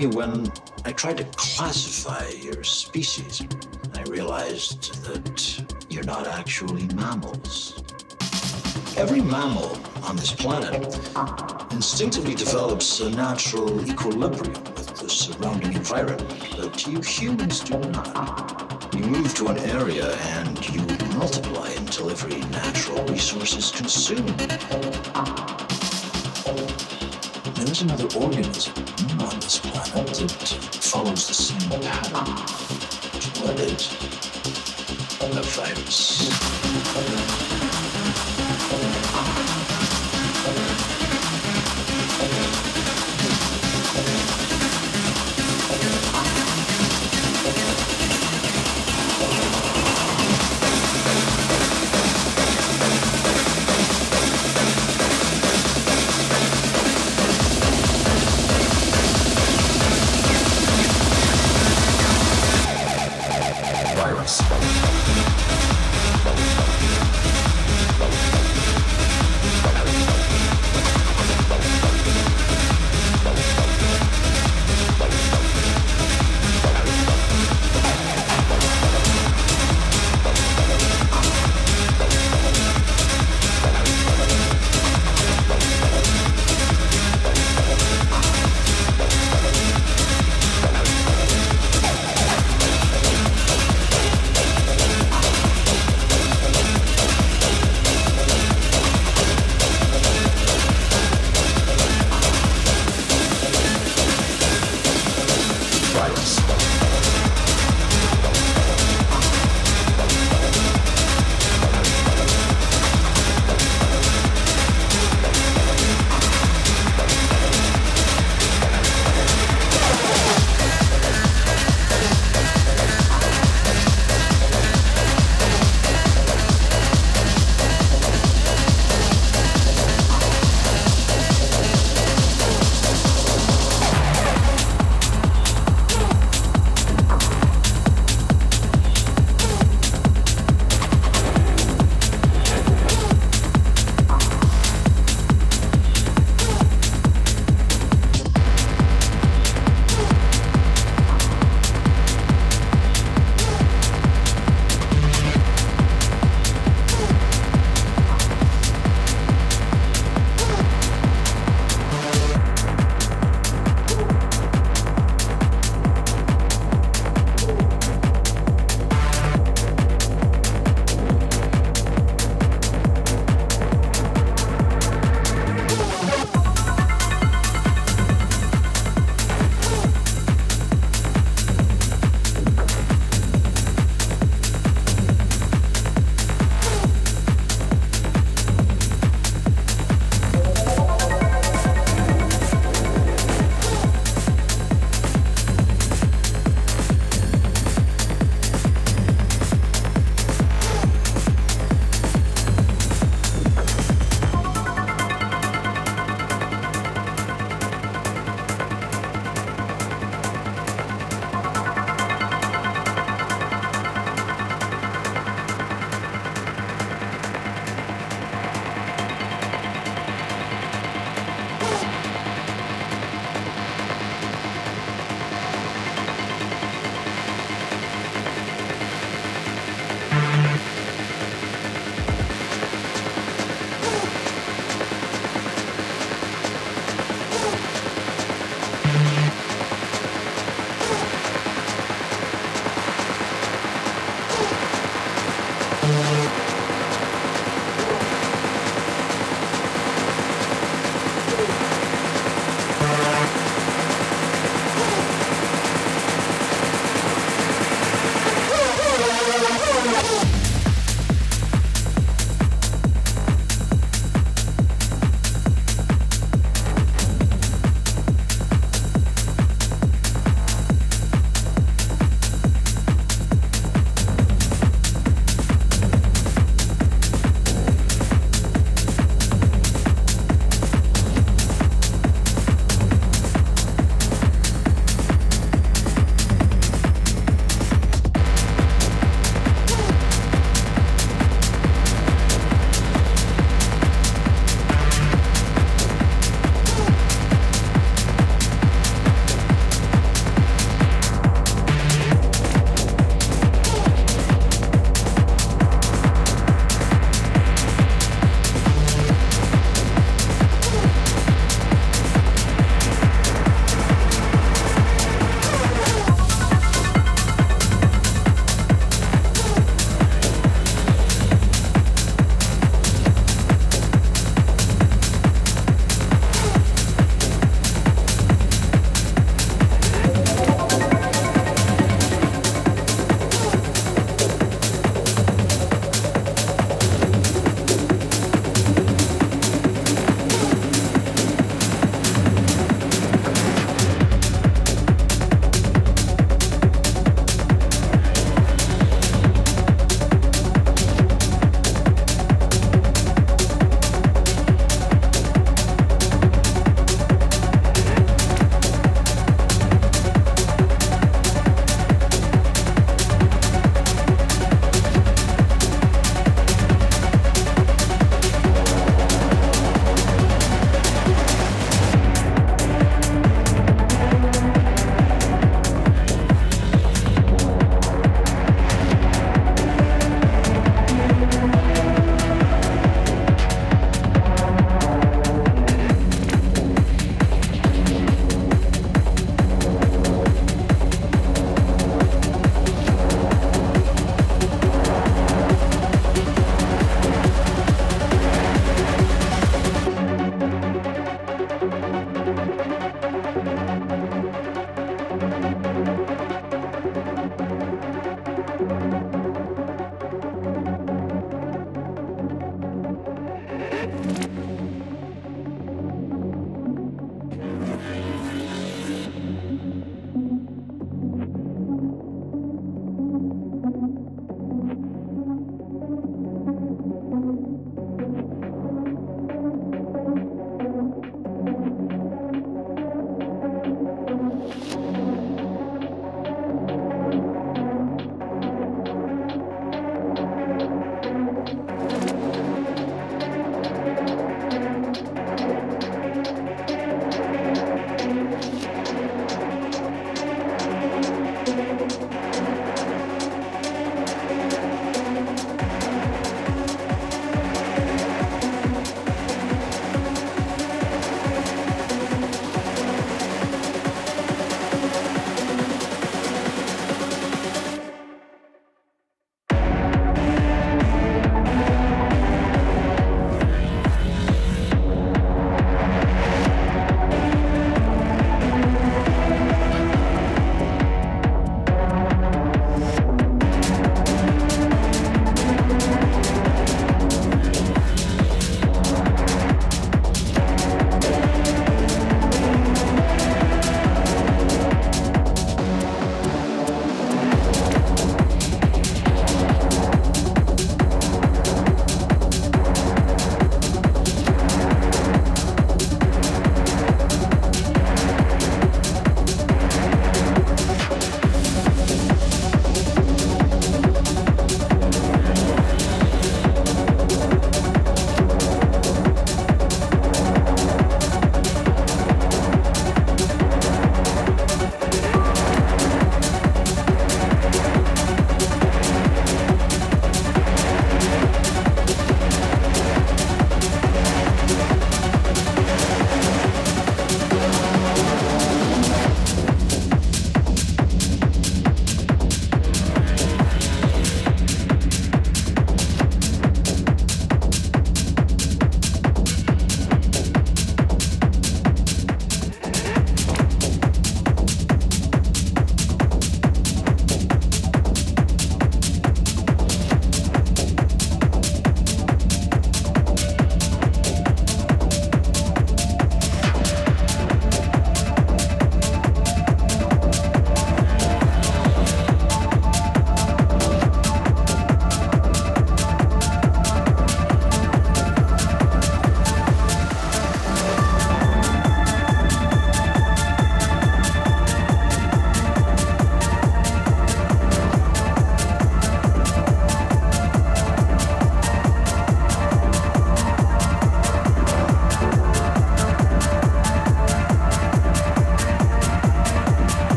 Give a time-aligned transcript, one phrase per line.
[0.00, 0.50] Me when
[0.84, 3.42] I tried to classify your species.
[3.94, 7.82] I realized that you're not actually mammals.
[8.96, 10.86] Every mammal on this planet
[11.72, 18.94] instinctively develops a natural equilibrium with the surrounding environment, but you humans do not.
[18.94, 20.80] You move to an area and you
[21.18, 24.38] multiply until every natural resource is consumed.
[27.56, 29.09] There's another organism
[29.50, 30.48] this planet that
[30.80, 32.24] follows the same pattern.
[33.42, 33.90] What is
[35.22, 37.59] a virus?